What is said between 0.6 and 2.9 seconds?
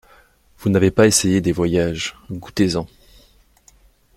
n'avez pas essayé des voyages: goûtez-en.